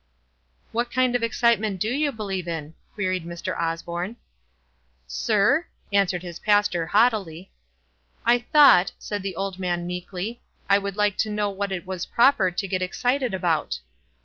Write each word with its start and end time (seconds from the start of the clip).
"What 0.71 0.89
kind 0.89 1.15
of 1.15 1.21
excitement 1.21 1.79
do 1.79 1.89
you 1.93 2.11
believe 2.11 2.47
in?" 2.47 2.73
queried 2.95 3.23
Mr. 3.23 3.55
Osborne. 3.55 4.15
"Sir?" 5.05 5.67
answered 5.93 6.23
his 6.23 6.39
pastor, 6.39 6.87
haughtily. 6.87 7.51
"I 8.25 8.39
thought," 8.39 8.93
said 8.97 9.21
the 9.21 9.35
old 9.35 9.59
man, 9.59 9.85
meekly, 9.85 10.41
"I 10.67 10.79
would 10.79 10.97
like 10.97 11.17
to 11.17 11.29
know 11.29 11.51
what 11.51 11.71
it 11.71 11.85
was 11.85 12.07
proper 12.07 12.49
to 12.49 12.67
get 12.67 12.81
excited 12.81 13.35
about." 13.35 13.77